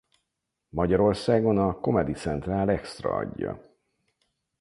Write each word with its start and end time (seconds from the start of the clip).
Magyarországon 0.69 1.57
a 1.57 1.79
Comedy 1.79 2.13
Central 2.13 2.69
Extra 2.69 3.15
adja. 3.15 3.77